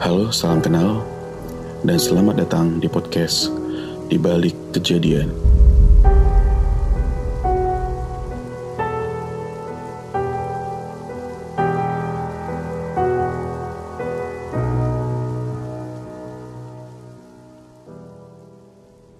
Halo, 0.00 0.32
salam 0.32 0.64
kenal, 0.64 1.04
dan 1.84 2.00
selamat 2.00 2.40
datang 2.40 2.80
di 2.80 2.88
podcast 2.88 3.52
Di 4.08 4.16
Balik 4.16 4.72
Kejadian. 4.72 5.28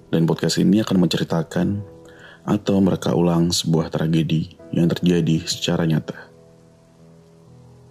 Dan 0.09 0.25
podcast 0.25 0.65
ini 0.65 0.81
akan 0.81 0.97
menceritakan 0.97 1.69
atau 2.49 2.81
mereka 2.81 3.13
ulang 3.13 3.53
sebuah 3.53 3.93
tragedi 3.93 4.57
yang 4.73 4.89
terjadi 4.89 5.45
secara 5.45 5.85
nyata. 5.85 6.33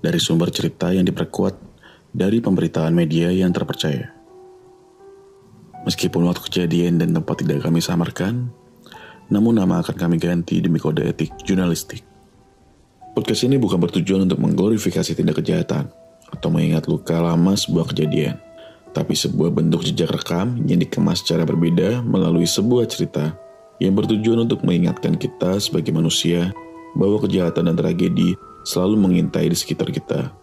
Dari 0.01 0.17
sumber 0.17 0.49
cerita 0.49 0.89
yang 0.89 1.05
diperkuat 1.05 1.68
dari 2.13 2.41
pemberitaan 2.41 2.93
media 2.93 3.29
yang 3.29 3.53
terpercaya. 3.53 4.09
Meskipun 5.85 6.27
waktu 6.27 6.41
kejadian 6.43 6.99
dan 6.99 7.15
tempat 7.15 7.39
tidak 7.39 7.63
kami 7.63 7.79
samarkan, 7.79 8.51
namun 9.31 9.55
nama 9.55 9.79
akan 9.79 9.95
kami 9.95 10.17
ganti 10.19 10.59
demi 10.59 10.81
kode 10.81 11.05
etik 11.05 11.31
jurnalistik. 11.45 12.03
Podcast 13.13 13.45
ini 13.45 13.57
bukan 13.57 13.79
bertujuan 13.79 14.25
untuk 14.25 14.41
mengglorifikasi 14.41 15.17
tindak 15.17 15.41
kejahatan 15.41 15.89
atau 16.29 16.49
mengingat 16.51 16.85
luka 16.85 17.17
lama 17.17 17.57
sebuah 17.57 17.89
kejadian, 17.93 18.37
tapi 18.93 19.17
sebuah 19.17 19.53
bentuk 19.53 19.85
jejak 19.85 20.13
rekam 20.13 20.61
yang 20.65 20.81
dikemas 20.81 21.25
secara 21.25 21.45
berbeda 21.45 22.01
melalui 22.05 22.45
sebuah 22.45 22.85
cerita 22.89 23.33
yang 23.79 23.95
bertujuan 23.95 24.45
untuk 24.45 24.61
mengingatkan 24.67 25.15
kita 25.15 25.57
sebagai 25.57 25.95
manusia 25.95 26.51
bahwa 26.93 27.21
kejahatan 27.23 27.71
dan 27.71 27.75
tragedi 27.79 28.35
selalu 28.67 28.99
mengintai 28.99 29.47
di 29.47 29.57
sekitar 29.57 29.87
kita 29.89 30.33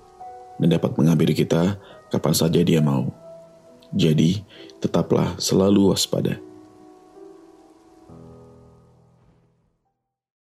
dan 0.60 0.68
dapat 0.72 0.96
menghampiri 0.96 1.36
kita 1.36 1.76
kapan 2.08 2.34
saja 2.34 2.60
dia 2.62 2.80
mau. 2.80 3.12
Jadi, 3.94 4.42
tetaplah 4.82 5.38
selalu 5.38 5.94
waspada. 5.94 6.40